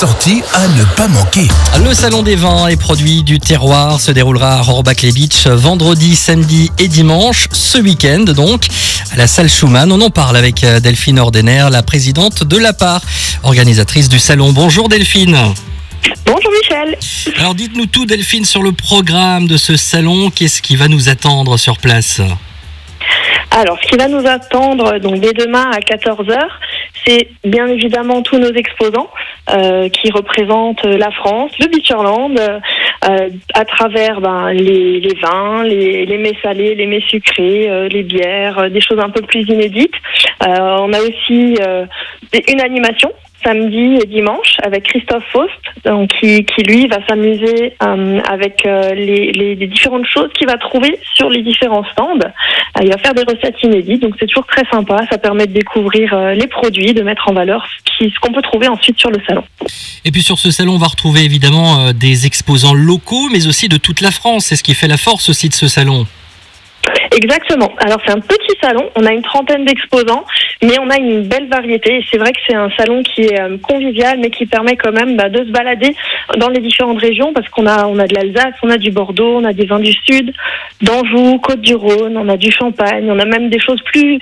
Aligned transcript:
Sortie 0.00 0.42
à 0.54 0.66
ne 0.66 0.84
pas 0.96 1.08
manquer. 1.08 1.46
Le 1.84 1.92
salon 1.92 2.22
des 2.22 2.34
vins 2.34 2.68
et 2.68 2.76
produits 2.78 3.22
du 3.22 3.38
terroir 3.38 4.00
se 4.00 4.10
déroulera 4.10 4.54
à 4.54 4.62
Rohrbach 4.62 5.04
Beach 5.12 5.46
vendredi, 5.46 6.16
samedi 6.16 6.70
et 6.78 6.88
dimanche, 6.88 7.48
ce 7.52 7.76
week-end 7.76 8.24
donc, 8.24 8.68
à 9.12 9.16
la 9.16 9.26
salle 9.26 9.50
Schumann. 9.50 9.92
On 9.92 10.00
en 10.00 10.08
parle 10.08 10.38
avec 10.38 10.64
euh, 10.64 10.80
Delphine 10.80 11.18
Ordener, 11.18 11.66
la 11.70 11.82
présidente 11.82 12.44
de 12.44 12.56
la 12.56 12.72
part, 12.72 13.02
organisatrice 13.42 14.08
du 14.08 14.18
salon. 14.18 14.52
Bonjour 14.52 14.88
Delphine. 14.88 15.36
Bonjour 16.24 16.50
Michel. 16.50 16.96
Alors 17.36 17.54
dites-nous 17.54 17.84
tout 17.84 18.06
Delphine 18.06 18.46
sur 18.46 18.62
le 18.62 18.72
programme 18.72 19.48
de 19.48 19.58
ce 19.58 19.76
salon. 19.76 20.30
Qu'est-ce 20.30 20.62
qui 20.62 20.76
va 20.76 20.88
nous 20.88 21.10
attendre 21.10 21.58
sur 21.58 21.76
place? 21.76 22.22
Alors, 23.50 23.76
ce 23.82 23.88
qui 23.88 23.96
va 23.96 24.08
nous 24.08 24.26
attendre 24.26 24.98
donc 25.00 25.20
dès 25.20 25.32
demain 25.32 25.70
à 25.70 25.80
14h, 25.80 26.38
c'est 27.06 27.28
bien 27.44 27.66
évidemment 27.66 28.22
tous 28.22 28.38
nos 28.38 28.52
exposants 28.52 29.10
euh, 29.50 29.88
qui 29.88 30.10
représentent 30.10 30.84
la 30.84 31.10
France, 31.10 31.52
le 31.58 31.66
Beacherland, 31.68 32.38
euh, 32.38 33.28
à 33.54 33.64
travers 33.64 34.20
ben, 34.20 34.52
les, 34.52 35.14
vins, 35.22 35.62
les, 35.64 36.06
les 36.06 36.18
mets 36.18 36.36
salés, 36.42 36.74
les 36.74 36.86
mets 36.86 37.02
sucrés, 37.08 37.68
euh, 37.68 37.88
les 37.88 38.02
bières, 38.02 38.58
euh, 38.58 38.68
des 38.68 38.80
choses 38.80 38.98
un 38.98 39.10
peu 39.10 39.22
plus 39.22 39.42
inédites. 39.48 39.94
Euh, 40.46 40.78
on 40.80 40.92
a 40.92 41.00
aussi 41.00 41.56
euh, 41.60 41.86
une 42.48 42.60
animation 42.60 43.12
samedi 43.42 43.98
et 44.02 44.06
dimanche 44.06 44.56
avec 44.62 44.84
Christophe 44.84 45.24
Faust, 45.32 45.50
donc 45.84 46.10
qui, 46.20 46.44
lui 46.66 46.86
va 46.86 46.98
s'amuser 47.08 47.74
euh, 47.82 48.20
avec 48.28 48.66
euh, 48.66 48.94
les, 48.94 49.66
différentes 49.66 50.06
choses 50.06 50.30
qu'il 50.36 50.46
va 50.46 50.56
trouver 50.58 50.98
sur 51.14 51.30
les 51.30 51.42
différents 51.42 51.84
stands. 51.92 52.18
Euh, 52.20 52.82
il 52.82 52.90
va 52.90 52.98
faire 52.98 53.14
des 53.14 53.22
recettes 53.22 53.62
inédites, 53.62 54.02
donc 54.02 54.14
c'est 54.18 54.26
toujours 54.26 54.46
très 54.46 54.64
sympa. 54.70 54.98
Ça 55.10 55.18
permet 55.18 55.46
de 55.46 55.52
découvrir 55.52 56.16
les 56.34 56.46
produits, 56.46 56.92
de 56.92 57.02
mettre 57.02 57.28
en 57.28 57.32
valeur 57.32 57.66
ce 57.98 58.20
qu'on 58.20 58.32
peut 58.32 58.42
trouver 58.42 58.68
ensuite 58.68 58.98
sur 58.98 59.10
le 59.10 59.18
salon. 59.26 59.44
Et 60.04 60.10
puis 60.10 60.22
sur 60.22 60.38
ce 60.38 60.50
salon, 60.50 60.74
on 60.74 60.78
va 60.78 60.86
retrouver 60.86 61.24
évidemment 61.24 61.92
des 61.92 62.26
exposants 62.26 62.74
locaux, 62.74 63.28
mais 63.30 63.46
aussi 63.46 63.68
de 63.68 63.76
toute 63.76 64.00
la 64.00 64.10
France. 64.10 64.46
C'est 64.46 64.56
ce 64.56 64.62
qui 64.62 64.74
fait 64.74 64.88
la 64.88 64.96
force 64.96 65.28
aussi 65.28 65.48
de 65.48 65.54
ce 65.54 65.68
salon. 65.68 66.06
Exactement. 67.12 67.72
Alors 67.78 68.00
c'est 68.06 68.12
un 68.12 68.20
petit 68.20 68.56
salon, 68.62 68.88
on 68.94 69.04
a 69.04 69.12
une 69.12 69.22
trentaine 69.22 69.64
d'exposants, 69.64 70.24
mais 70.62 70.78
on 70.78 70.88
a 70.90 70.96
une 70.96 71.22
belle 71.26 71.48
variété. 71.48 71.96
Et 71.96 72.04
c'est 72.10 72.18
vrai 72.18 72.32
que 72.32 72.38
c'est 72.46 72.54
un 72.54 72.70
salon 72.78 73.02
qui 73.02 73.22
est 73.22 73.40
euh, 73.40 73.58
convivial, 73.58 74.18
mais 74.20 74.30
qui 74.30 74.46
permet 74.46 74.76
quand 74.76 74.92
même 74.92 75.16
bah, 75.16 75.28
de 75.28 75.44
se 75.44 75.50
balader 75.50 75.94
dans 76.38 76.48
les 76.48 76.60
différentes 76.60 77.00
régions, 77.00 77.32
parce 77.32 77.48
qu'on 77.48 77.66
a 77.66 77.86
on 77.86 77.98
a 77.98 78.06
de 78.06 78.14
l'Alsace, 78.14 78.54
on 78.62 78.70
a 78.70 78.78
du 78.78 78.92
Bordeaux, 78.92 79.38
on 79.38 79.44
a 79.44 79.52
des 79.52 79.66
vins 79.66 79.80
du 79.80 79.92
Sud, 79.92 80.32
d'Anjou, 80.82 81.38
Côte-du-Rhône, 81.38 82.16
on 82.16 82.28
a 82.28 82.36
du 82.36 82.52
Champagne, 82.52 83.10
on 83.10 83.18
a 83.18 83.24
même 83.24 83.50
des 83.50 83.58
choses 83.58 83.82
plus 83.82 84.18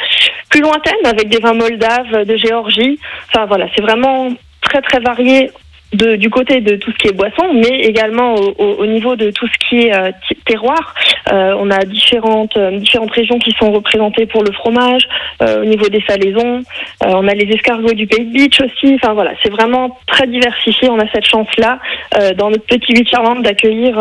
plus 0.49 0.63
lointaines 0.63 1.05
avec 1.05 1.29
des 1.29 1.41
vins 1.41 1.55
moldaves, 1.55 2.25
de 2.25 2.37
Géorgie. 2.37 2.99
Enfin 3.29 3.45
voilà, 3.45 3.67
c'est 3.77 3.83
vraiment 3.83 4.29
très 4.63 4.81
très 4.81 5.01
varié 5.01 5.51
de, 5.93 6.17
du 6.17 6.29
côté 6.31 6.61
de 6.61 6.77
tout 6.77 6.91
ce 6.93 6.97
qui 6.97 7.09
est 7.09 7.13
boisson, 7.13 7.47
mais 7.55 7.81
également 7.81 8.35
au, 8.35 8.55
au- 8.59 8.75
au 8.83 8.87
niveau 8.87 9.17
de 9.17 9.31
tout 9.31 9.47
ce 9.47 9.69
qui 9.69 9.87
est 9.87 9.95
euh, 9.95 10.11
terroir. 10.45 10.95
Euh, 11.33 11.55
on 11.59 11.71
a 11.71 11.79
différentes, 11.85 12.57
euh, 12.57 12.79
différentes 12.79 13.11
régions 13.13 13.39
qui 13.39 13.53
sont 13.59 13.71
représentées 13.73 14.27
pour 14.27 14.43
le 14.45 14.53
fromage, 14.53 15.09
euh, 15.43 15.63
au 15.63 15.65
niveau 15.65 15.89
des 15.89 16.03
salaisons. 16.07 16.63
Euh, 17.05 17.07
on 17.07 17.27
a 17.27 17.35
les 17.35 17.53
escargots 17.55 17.95
du 17.95 18.07
Pays 18.07 18.27
de 18.27 18.33
Beach 18.33 18.61
aussi. 18.61 18.95
Enfin 18.97 19.15
voilà, 19.15 19.33
c'est 19.43 19.51
vraiment 19.51 19.99
très 20.07 20.27
diversifié. 20.27 20.89
On 20.91 20.99
a 20.99 21.09
cette 21.13 21.27
chance-là 21.27 21.79
euh, 22.19 22.35
dans 22.35 22.51
notre 22.51 22.65
petit 22.67 22.93
Beacherland 22.93 23.43
d'accueillir 23.43 23.99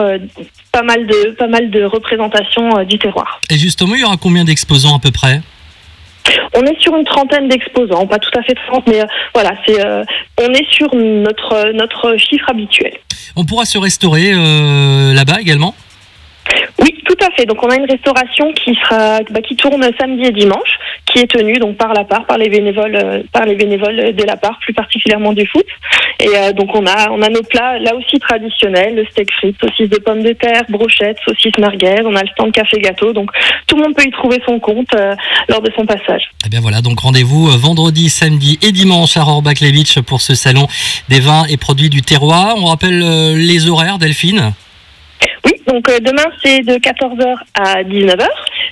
pas 0.72 0.84
mal 0.84 1.08
de 1.08 1.32
pas 1.32 1.48
mal 1.48 1.70
de 1.70 1.84
représentations 1.84 2.84
du 2.84 2.98
terroir. 3.00 3.40
Et 3.50 3.58
justement, 3.58 3.96
il 3.96 4.02
y 4.02 4.04
aura 4.04 4.18
combien 4.18 4.44
d'exposants 4.44 4.96
à 4.96 5.00
peu 5.00 5.12
près? 5.12 5.40
On 6.54 6.62
est 6.64 6.80
sur 6.80 6.96
une 6.96 7.06
trentaine 7.06 7.48
d'exposants, 7.48 8.08
pas 8.08 8.20
tout 8.20 8.32
à 8.38 8.44
fait 8.44 8.56
30, 8.68 8.88
mais 8.88 9.02
euh, 9.02 9.06
voilà, 9.34 9.52
c'est 9.66 9.84
euh, 9.84 10.04
on 10.42 10.54
est 10.54 10.70
sur 10.70 10.94
notre 10.96 11.72
notre 11.74 12.18
chiffre 12.18 12.50
habituel. 12.50 12.94
On 13.36 13.46
pourra 13.46 13.66
se 13.66 13.78
restaurer 13.78 14.32
euh, 14.34 15.14
là-bas 15.14 15.40
également? 15.40 15.76
Oui, 16.80 16.96
tout 17.06 17.18
à 17.26 17.32
fait. 17.32 17.46
Donc 17.46 17.64
on 17.64 17.70
a 17.70 17.76
une 17.76 17.90
restauration 17.90 18.52
qui 18.54 18.76
sera 18.76 19.20
bah, 19.30 19.42
qui 19.42 19.56
tourne 19.56 19.84
samedi 20.00 20.26
et 20.26 20.32
dimanche, 20.32 20.78
qui 21.06 21.20
est 21.20 21.28
tenue 21.28 21.58
donc 21.60 21.78
par 21.78 21.94
la 21.94 22.04
part, 22.04 22.26
par 22.26 22.38
les 22.38 22.50
bénévoles, 22.50 22.96
euh, 22.96 23.24
par 23.32 23.46
les 23.46 23.56
bénévoles 23.56 24.16
de 24.16 24.24
la 24.24 24.38
part, 24.38 24.60
plus 24.60 24.74
particulièrement 24.74 25.34
du 25.34 25.46
foot. 25.48 25.66
Et 26.20 26.30
euh, 26.36 26.52
donc 26.52 26.74
on 26.74 26.86
a 26.86 27.12
on 27.12 27.22
a 27.22 27.30
nos 27.30 27.44
plats 27.44 27.78
là 27.80 27.96
aussi 27.96 28.18
traditionnels, 28.20 28.96
le 28.96 29.06
steak 29.06 29.32
frites, 29.34 29.56
saucisse 29.62 29.90
de 29.90 29.98
pommes 29.98 30.24
de 30.24 30.34
terre, 30.34 30.64
brochettes, 30.70 31.18
saucisse 31.24 31.58
merguez. 31.60 32.02
On 32.06 32.16
a 32.16 32.24
le 32.24 32.28
stand 32.30 32.52
café 32.52 32.80
gâteau. 32.80 33.14
Donc 33.14 33.30
tout 33.68 33.76
le 33.76 33.84
monde 33.84 33.96
peut 33.96 34.06
y 34.06 34.12
trouver 34.12 34.42
son 34.46 34.60
compte 34.60 34.94
euh, 34.96 35.16
lors 35.48 35.62
de 35.62 35.72
son 35.76 35.86
passage. 35.86 36.30
Eh 36.46 36.50
bien 36.50 36.60
voilà, 36.60 36.82
donc 36.82 37.00
rendez-vous 37.00 37.50
euh, 37.50 37.58
vendredi, 37.58 38.10
samedi 38.10 38.58
et 38.64 38.72
dimanche 38.72 39.16
à 39.16 39.24
rohrbach 39.24 39.62
beach 39.62 40.00
pour 40.02 40.22
ce 40.22 40.34
salon 40.34 40.68
des 41.08 41.20
vins 41.20 41.46
et 41.50 41.58
produits 41.58 41.90
du 41.90 42.02
terroir. 42.02 42.56
On 42.58 42.66
rappelle 42.66 43.04
euh, 43.04 43.36
les 43.36 43.70
horaires, 43.70 44.00
Delphine? 44.00 44.54
Oui, 45.46 45.54
donc 45.68 45.88
demain 46.02 46.26
c'est 46.44 46.60
de 46.62 46.74
14h 46.74 47.36
à 47.54 47.84
19h, 47.84 48.26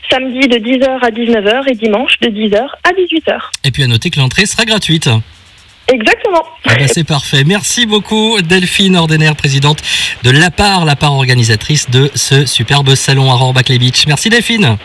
samedi 0.10 0.48
de 0.48 0.58
10h 0.58 1.00
à 1.02 1.12
19h 1.12 1.72
et 1.72 1.76
dimanche 1.76 2.20
de 2.22 2.30
10h 2.30 2.58
à 2.84 2.92
18h. 2.92 3.38
Et 3.64 3.72
puis 3.72 3.84
à 3.84 3.88
noter 3.88 4.10
que 4.10 4.20
l'entrée 4.20 4.46
sera 4.46 4.66
gratuite. 4.66 5.10
Exactement. 5.88 6.44
Eh 6.66 6.76
ben, 6.76 6.88
c'est 6.92 7.04
parfait. 7.04 7.44
Merci 7.46 7.86
beaucoup 7.86 8.42
Delphine 8.42 8.96
Ordener, 8.96 9.32
présidente 9.38 9.82
de 10.24 10.32
La 10.32 10.50
Part, 10.50 10.86
La 10.86 10.96
Part 10.96 11.14
organisatrice 11.14 11.90
de 11.90 12.12
ce 12.16 12.46
superbe 12.46 12.96
salon 12.96 13.32
à 13.32 13.36
rohrbach 13.36 13.68
beach 13.68 14.08
Merci 14.08 14.30
Delphine. 14.30 14.78